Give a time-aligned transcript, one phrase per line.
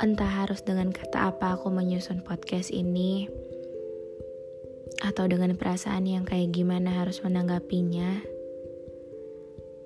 [0.00, 3.28] Entah harus dengan kata apa aku menyusun podcast ini,
[5.04, 8.24] atau dengan perasaan yang kayak gimana harus menanggapinya.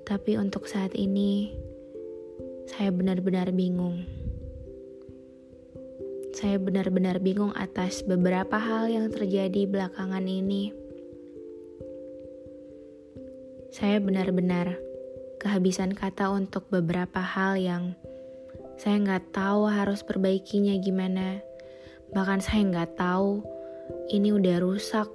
[0.07, 1.51] Tapi untuk saat ini,
[2.71, 4.07] saya benar-benar bingung.
[6.31, 10.85] Saya benar-benar bingung atas beberapa hal yang terjadi belakangan ini
[13.75, 14.79] saya benar-benar
[15.43, 17.99] kehabisan kata untuk beberapa hal yang
[18.81, 21.43] saya nggak tahu harus perbaikinya gimana.
[22.15, 23.43] Bahkan saya nggak tahu
[24.11, 25.11] ini udah rusak,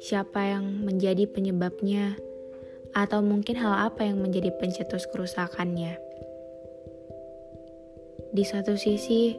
[0.00, 2.16] siapa yang menjadi penyebabnya,
[2.96, 5.98] atau mungkin hal apa yang menjadi pencetus kerusakannya.
[8.30, 9.36] Di satu sisi,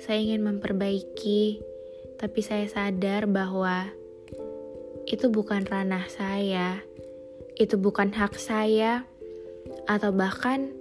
[0.00, 1.60] saya ingin memperbaiki,
[2.16, 3.86] tapi saya sadar bahwa
[5.04, 6.80] itu bukan ranah saya
[7.56, 9.04] itu bukan hak saya,
[9.86, 10.72] atau bahkan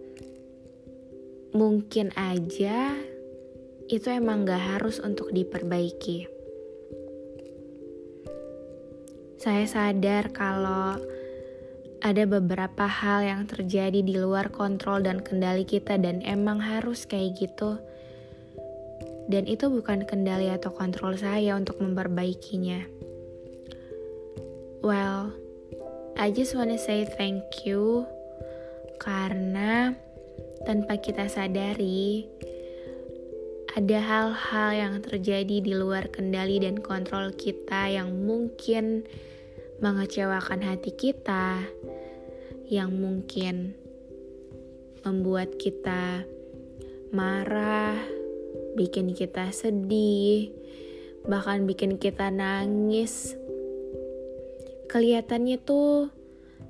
[1.51, 2.95] mungkin aja
[3.91, 6.27] itu emang gak harus untuk diperbaiki.
[9.35, 10.95] Saya sadar kalau
[12.01, 17.37] ada beberapa hal yang terjadi di luar kontrol dan kendali kita dan emang harus kayak
[17.37, 17.77] gitu.
[19.27, 22.85] Dan itu bukan kendali atau kontrol saya untuk memperbaikinya.
[24.81, 25.35] Well,
[26.17, 28.05] I just wanna say thank you
[29.01, 29.93] karena
[30.63, 32.27] tanpa kita sadari
[33.71, 39.07] ada hal-hal yang terjadi di luar kendali dan kontrol kita yang mungkin
[39.79, 41.63] mengecewakan hati kita,
[42.67, 43.73] yang mungkin
[45.07, 46.27] membuat kita
[47.15, 47.95] marah,
[48.75, 50.51] bikin kita sedih,
[51.23, 53.39] bahkan bikin kita nangis
[54.91, 56.11] Kelihatannya tuh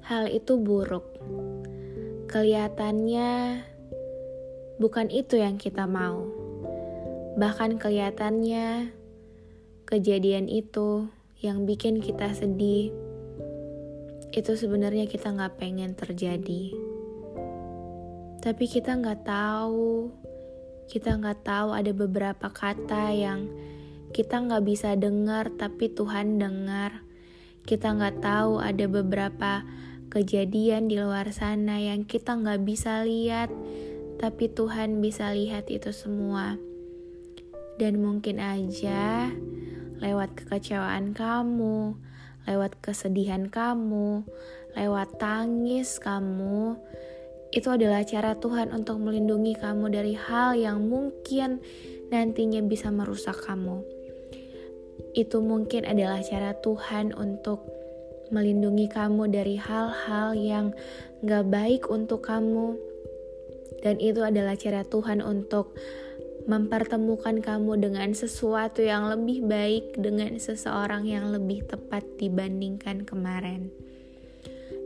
[0.05, 1.09] hal itu buruk.
[2.31, 3.59] Kelihatannya
[4.79, 6.31] bukan itu yang kita mau.
[7.35, 8.95] Bahkan kelihatannya
[9.83, 11.11] kejadian itu
[11.43, 12.95] yang bikin kita sedih
[14.31, 16.71] itu sebenarnya kita nggak pengen terjadi.
[18.39, 20.15] Tapi kita nggak tahu,
[20.87, 23.51] kita nggak tahu ada beberapa kata yang
[24.15, 27.03] kita nggak bisa dengar tapi Tuhan dengar
[27.67, 29.67] kita nggak tahu ada beberapa
[30.11, 33.47] kejadian di luar sana yang kita nggak bisa lihat,
[34.19, 36.59] tapi Tuhan bisa lihat itu semua.
[37.79, 39.31] Dan mungkin aja
[40.03, 41.95] lewat kekecewaan kamu,
[42.45, 44.27] lewat kesedihan kamu,
[44.75, 46.75] lewat tangis kamu,
[47.55, 51.63] itu adalah cara Tuhan untuk melindungi kamu dari hal yang mungkin
[52.11, 54.01] nantinya bisa merusak kamu
[55.11, 57.67] itu mungkin adalah cara Tuhan untuk
[58.31, 60.73] melindungi kamu dari hal-hal yang
[61.21, 62.79] gak baik untuk kamu.
[63.83, 65.75] Dan itu adalah cara Tuhan untuk
[66.49, 73.69] mempertemukan kamu dengan sesuatu yang lebih baik, dengan seseorang yang lebih tepat dibandingkan kemarin.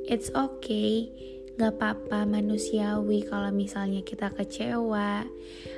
[0.05, 1.09] It's okay
[1.55, 5.23] Gak apa-apa manusiawi kalau misalnya kita kecewa,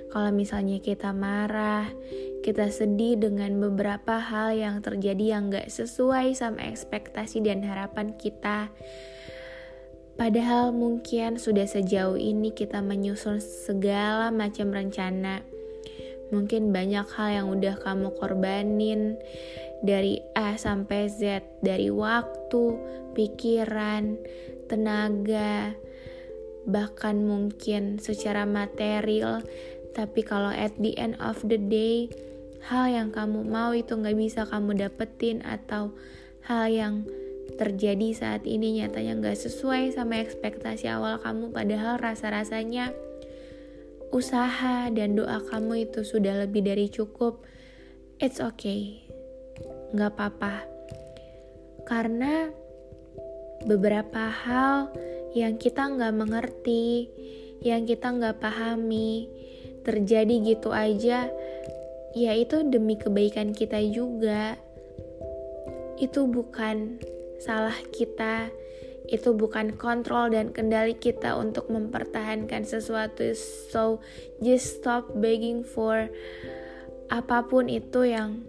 [0.09, 1.85] kalau misalnya kita marah,
[2.41, 8.73] kita sedih dengan beberapa hal yang terjadi yang gak sesuai sama ekspektasi dan harapan kita.
[10.17, 15.45] Padahal mungkin sudah sejauh ini kita menyusun segala macam rencana.
[16.33, 19.13] Mungkin banyak hal yang udah kamu korbanin
[19.81, 22.63] dari A sampai Z, dari waktu,
[23.13, 24.17] pikiran,
[24.69, 25.73] tenaga,
[26.67, 29.45] bahkan mungkin secara material.
[29.93, 32.09] Tapi kalau at the end of the day,
[32.69, 35.93] hal yang kamu mau itu nggak bisa kamu dapetin atau
[36.45, 36.95] hal yang
[37.57, 41.49] terjadi saat ini nyatanya nggak sesuai sama ekspektasi awal kamu.
[41.49, 42.93] Padahal rasa-rasanya
[44.13, 47.41] usaha dan doa kamu itu sudah lebih dari cukup.
[48.21, 49.06] It's okay
[49.95, 50.77] nggak apa-apa
[51.87, 52.51] karena
[53.63, 54.91] beberapa hal
[55.31, 57.07] yang kita nggak mengerti,
[57.63, 59.31] yang kita nggak pahami,
[59.87, 61.31] terjadi gitu aja,
[62.11, 64.59] ya itu demi kebaikan kita juga.
[65.97, 67.01] Itu bukan
[67.41, 68.51] salah kita,
[69.07, 73.31] itu bukan kontrol dan kendali kita untuk mempertahankan sesuatu
[73.71, 74.03] so
[74.43, 76.11] just stop begging for
[77.07, 78.43] apa pun itu yang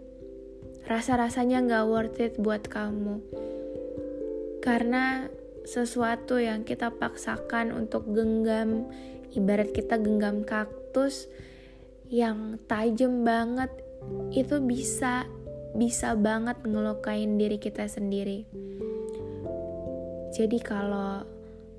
[0.88, 3.20] rasa-rasanya gak worth it buat kamu.
[4.64, 5.28] Karena
[5.68, 8.88] sesuatu yang kita paksakan untuk genggam
[9.36, 11.28] ibarat kita genggam kaktus
[12.08, 13.68] yang tajam banget
[14.32, 15.28] itu bisa
[15.76, 18.48] bisa banget ngelukain diri kita sendiri.
[20.32, 21.28] Jadi kalau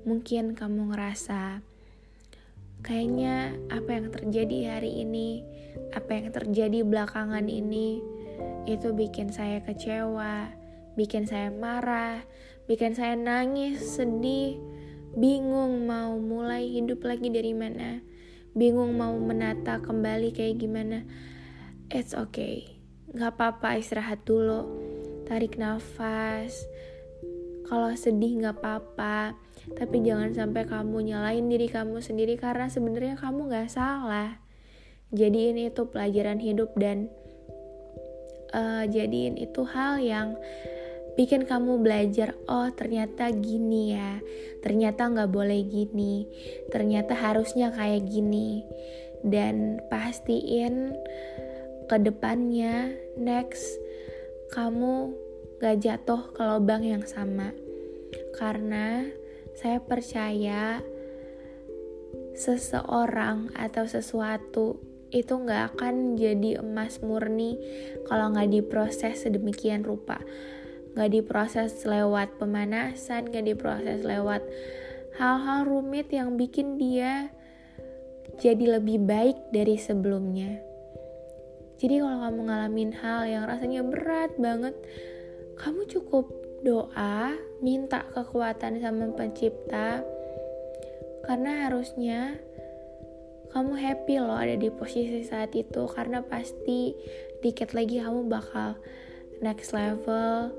[0.06, 1.58] mungkin kamu ngerasa
[2.86, 5.42] kayaknya apa yang terjadi hari ini
[5.92, 8.00] apa yang terjadi belakangan ini
[8.70, 10.54] itu bikin saya kecewa
[10.94, 12.22] bikin saya marah
[12.70, 14.54] bikin saya nangis, sedih,
[15.18, 17.98] bingung mau mulai hidup lagi dari mana,
[18.54, 21.02] bingung mau menata kembali kayak gimana.
[21.90, 22.78] It's okay,
[23.10, 24.70] gak apa-apa istirahat dulu,
[25.26, 26.54] tarik nafas.
[27.66, 29.34] Kalau sedih gak apa-apa,
[29.74, 34.38] tapi jangan sampai kamu nyalain diri kamu sendiri karena sebenarnya kamu gak salah.
[35.10, 37.10] Jadiin itu pelajaran hidup dan
[38.54, 40.38] uh, jadiin itu hal yang
[41.18, 44.22] bikin kamu belajar oh ternyata gini ya
[44.62, 46.24] ternyata nggak boleh gini
[46.70, 48.64] ternyata harusnya kayak gini.
[49.20, 50.96] Dan pastiin
[51.84, 53.76] ke depannya next
[54.48, 55.12] kamu
[55.60, 57.52] gak jatuh ke lubang yang sama.
[58.32, 59.04] Karena
[59.52, 60.80] saya percaya
[62.32, 64.80] seseorang atau sesuatu
[65.10, 67.58] itu nggak akan jadi emas murni
[68.06, 70.22] kalau nggak diproses sedemikian rupa
[70.94, 74.42] gak diproses lewat pemanasan, gak diproses lewat
[75.18, 77.30] hal-hal rumit yang bikin dia
[78.40, 80.58] jadi lebih baik dari sebelumnya.
[81.80, 84.76] Jadi kalau kamu ngalamin hal yang rasanya berat banget,
[85.56, 86.28] kamu cukup
[86.60, 90.04] doa, minta kekuatan sama pencipta,
[91.24, 92.36] karena harusnya
[93.50, 96.94] kamu happy loh ada di posisi saat itu, karena pasti
[97.42, 98.78] dikit lagi kamu bakal
[99.42, 100.54] next level,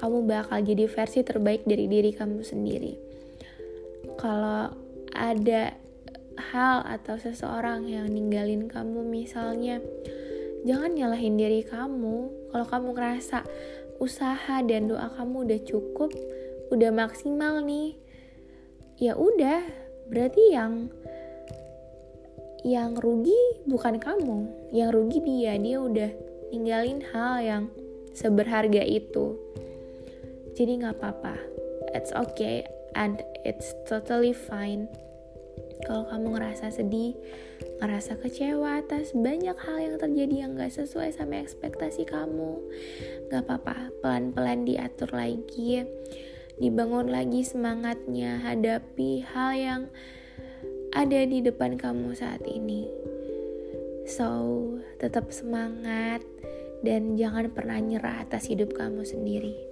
[0.00, 2.94] kamu bakal jadi versi terbaik dari diri kamu sendiri.
[4.18, 4.74] Kalau
[5.14, 5.76] ada
[6.50, 9.78] hal atau seseorang yang ninggalin kamu misalnya,
[10.66, 12.48] jangan nyalahin diri kamu.
[12.50, 13.46] Kalau kamu ngerasa
[14.02, 16.10] usaha dan doa kamu udah cukup,
[16.74, 17.94] udah maksimal nih,
[18.98, 19.62] ya udah,
[20.10, 20.90] berarti yang
[22.62, 26.10] yang rugi bukan kamu, yang rugi dia, dia udah
[26.54, 27.64] ninggalin hal yang
[28.14, 29.34] seberharga itu.
[30.54, 31.34] Jadi nggak apa-apa.
[31.92, 32.62] It's okay
[32.94, 34.86] and it's totally fine.
[35.82, 37.18] Kalau kamu ngerasa sedih,
[37.82, 42.62] ngerasa kecewa atas banyak hal yang terjadi yang gak sesuai sama ekspektasi kamu,
[43.26, 45.82] gak apa-apa, pelan-pelan diatur lagi,
[46.62, 49.82] dibangun lagi semangatnya, hadapi hal yang
[50.92, 52.84] ada di depan kamu saat ini.
[54.04, 54.60] So,
[55.00, 56.20] tetap semangat
[56.84, 59.71] dan jangan pernah nyerah atas hidup kamu sendiri.